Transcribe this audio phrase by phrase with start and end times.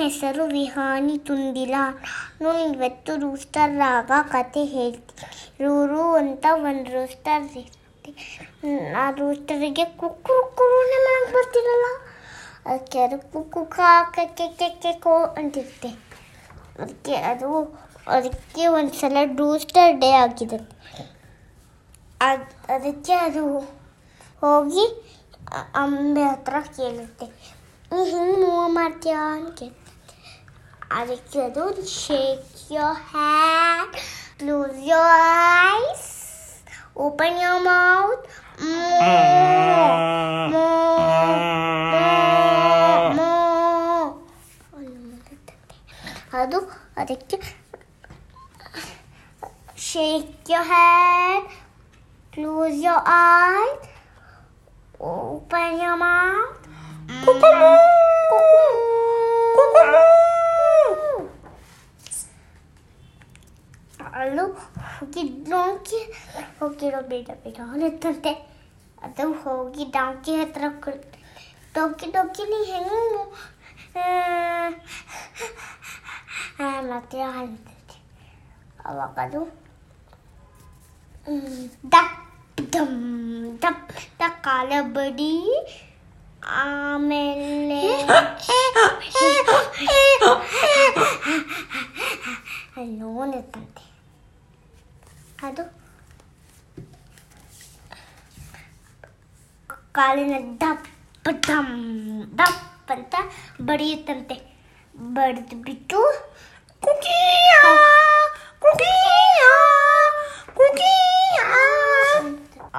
[0.00, 1.74] ಹೆಸರು ವಿಹಾನಿ ತುಂದಿಲ
[2.40, 5.26] ನಾನು ಇವತ್ತು ರೂಸ್ಟರ್ ರಾಗ ಕತೆ ಹೇಳ್ತೀನಿ
[5.62, 8.12] ರೂರು ಅಂತ ಒಂದು ರೂಸ್ಟರ್ ಇರುತ್ತೆ
[8.96, 11.88] ಆ ರೂಸ್ಟರಿಗೆ ಕುಕ್ಕು ಕುರುನೆ ಮಾಡಕ್ಕೆ ಬರ್ತಿರಲ್ಲ
[12.66, 15.90] ಅದಕ್ಕೆ ಅದು ಕುಕ್ಕು ಕಾಕೆ ಕೆ ಕೋ ಅಂತಿರುತ್ತೆ
[16.78, 17.50] ಅದಕ್ಕೆ ಅದು
[18.10, 20.58] ಅದಕ್ಕೆ ಒಂದು ಸಲ ರೂಸ್ಟರ್ ಡೇ ಆಗಿದೆ
[22.20, 23.44] ಅದು ಅದಕ್ಕೆ ಅದು
[24.42, 24.84] ಹೋಗಿ
[25.52, 27.26] ಅ- ಅಂಬೆ ಹತ್ರ ಕೇಳುತ್ತೆ
[27.92, 29.62] ನೀ ಹಿಂಗೆ ಮೂವ್ ಮಾಡ್ತೀಯಾ ಅಂತ
[30.89, 31.63] ಕೇಳುತ್ತೆ ಅದಕ್ಕೆ ಅದು
[31.99, 33.95] shake your hand
[34.37, 35.21] close your
[35.75, 36.07] eyes
[36.97, 38.25] open your mouth
[46.33, 46.59] ಅದು
[46.97, 47.37] ಅದಕ್ಕೆ
[49.89, 51.49] shake your hand
[52.33, 53.85] close your eyes
[55.11, 55.97] open your
[65.44, 66.02] donkey.
[66.60, 67.62] Okay, no, beta, beta.
[67.76, 68.32] Let's चलते
[69.16, 70.96] तो होगी डोंकी है तरफ़ कर
[71.74, 73.22] डोंकी डोंकी नहीं है ना
[76.88, 77.48] माते हाल
[78.86, 79.40] अब आका दो
[81.94, 82.10] डक
[82.74, 82.92] डम
[83.62, 83.78] डक
[84.20, 85.36] डक काले बड़ी
[86.58, 87.82] आमेले
[99.89, 100.87] ಕಾಲಿನ ಡಪ್
[101.47, 101.75] ಡಮ್
[102.35, 103.15] ಡಪ್ ಅಂತ
[103.61, 104.37] ಬಡಿಯುತ್ತಂತೆ
[105.13, 105.99] ಬಡಿದು ಬಿಟ್ಟು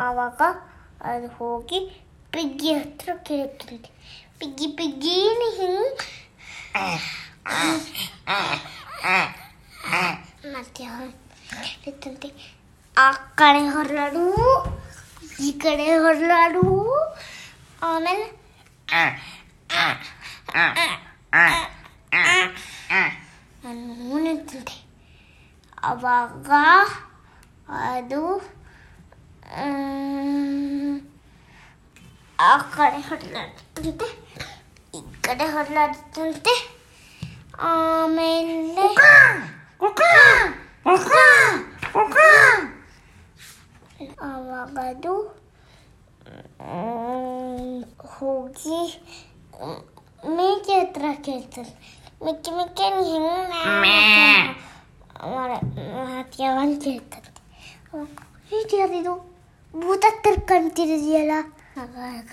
[0.00, 0.40] ಆವಾಗ
[1.04, 1.78] ಅದು ಹೋಗಿ
[2.32, 3.90] ಪಿಗ್ಗಿ ಹತ್ರ ಕೇಳುತ್ತಂತೆ
[4.38, 6.06] ಪಿಗ್ಗಿ ಪಿಗ್ಗಿ ನೀ ಹಿಂಗೆ
[10.54, 12.28] ಮತ್ತೆ ಹೇಳ್ತಂತೆ
[12.96, 14.24] ಆ ಕಡೆ ಹೊರಲಾಡು
[15.40, 16.62] ಈ ಕಡೆ ಹೊರಲಾಡು
[17.82, 18.26] ಆಮೇಲೆ
[23.64, 23.82] ನಾನು
[24.24, 24.76] ನಿಂತಂತೆ
[25.84, 26.50] ಅವಾಗ
[27.90, 28.20] ಅದು
[29.64, 30.94] ಮ್,
[32.38, 34.08] ಆ ಕಡೆ ಹೊರಲಾಡುತ್ತಂತೆ
[34.94, 36.54] ಈ ಕಡೆ ಹೊರಲಾಡುತ್ತಂತೆ
[37.66, 38.86] ಆಮೇಲೆ
[48.48, 48.78] ಹೋಗಿ
[49.64, 49.80] ಮ್,
[50.30, 51.72] ಮೇಕೆ ಹತ್ರ ಕೇಳ್ತದೆ
[52.24, 53.60] ಮಿಕ್ಕಿ ಮಿಕ್ಕಿ ನೀ ಹೆಂಗೆ
[56.06, 57.30] ಮಾಡ್ತೀಯ ಅಂತ ಕೇಳ್ತದೆ
[58.98, 59.14] ಇದು
[59.74, 61.34] ಭೂತ ತಿರ್ಕಂತಿದೆಯಲ್ಲ
[61.82, 62.32] ಆವಾಗ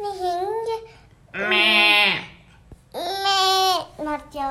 [0.00, 0.76] ನೀ ಹೆಂಗೆ
[1.48, 1.64] ಮೇ
[4.04, 4.44] ಮಾಡ್ತೀಯ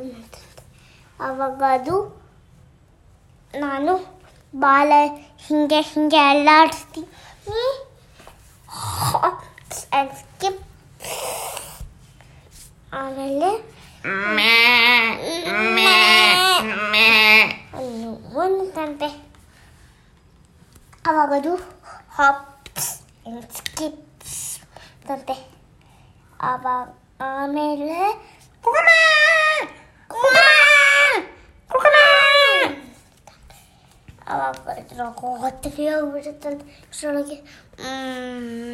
[0.00, 0.40] ಅಂತಂತೆ.
[1.20, 1.96] ಆವಾಗ ಅದು
[3.54, 3.92] ನಾನು
[4.54, 4.90] ಬಾಲ
[5.46, 7.08] ಹಿಂಗೆ ಹಿಂಗೆ ಅಲ್ಲಾಡಿಸ್ತೀನಿ
[9.92, 10.62] ಸ್ಕಿಪ್
[12.92, 13.50] ಆಮೇಲೆ
[18.36, 19.08] ಒಂದಂತೆ
[21.06, 21.54] ಅವಾಗದು
[22.10, 22.88] ಹಾಪ್ಸ್
[23.56, 24.38] ಸ್ಕಿಪ್ಸ್
[25.10, 25.36] ಅಂತೆ
[26.40, 26.88] ಅವಾಗ
[27.20, 28.00] ಆಮೇಲೆ
[34.92, 35.12] ಅವಾಗ
[35.42, 37.36] ಹೊತ್ತಿಗೆ ಹೋಗ್ಬಿಡುತ್ತಂತೆ ಅಷ್ಟರೊಳಗೆ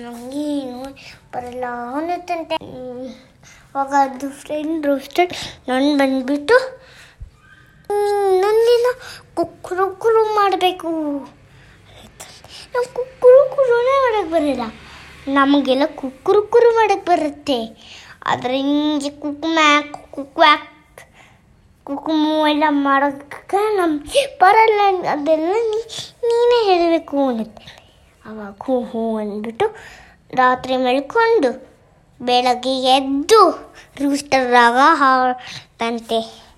[0.04, 0.80] ನಂಗೇನು
[1.32, 3.08] ಬರಲ್ಲ ಅನ್ನತ್ತಂತೆ ಹ್ಮ್.
[3.70, 5.32] ಅವಾಗ ಅದು ಫ್ರೆಂಡ್ ರೋಸ್ಟೆಡ್
[5.68, 6.56] ನಾನು ಬಂದ್ಬಿಟ್ಟು
[8.42, 8.88] ನನ್ನಿಂದ
[9.38, 10.90] ಕುಕ್ಕರು ಕುರು ಮಾಡಬೇಕು
[12.72, 14.64] ನಾವು ಕುಕ್ಕರು ಕುರುನೇ ಮಾಡಕ್ಕೆ ಬರಲ್ಲ
[15.30, 17.58] ನಮಗೆಲ್ಲ ಕುಕ್ಕರು ಕುರು ಮಾಡಕ್ಕೆ ಬರುತ್ತೆ
[18.26, 20.70] ಆದರೆ ಹಿಂಗೆ ಕುಕ್ ಮ್ಯಾಕ್ ಕುಕ್ ವ್ಯಾಕ್
[21.86, 23.38] ಕುಕುಮು ಎಲ್ಲ ಮಾಡೋಕ್ಕೆ
[23.76, 24.80] ನಮಗೆ ಬರಲ್ಲ
[25.12, 25.80] ಅದೆಲ್ಲ ನೀ
[26.29, 27.65] ನೀನೇ ಹೇಳಬೇಕು ಅನ್ನತ್ತೆ.
[28.25, 29.65] ಅವಾಗ ಹೂ ಹೂ ಅಂದ್ಬಿಟ್ಟು
[30.33, 31.49] ರಾತ್ರಿ ಮಲ್ಕೊಂಡು
[32.21, 33.41] ಬೆಳಗ್ಗೆ ಎದ್ದು
[34.01, 36.48] ರೂಸ್ಟರ್ ರಾಗ ಹಾಡ್ತಂತೆ.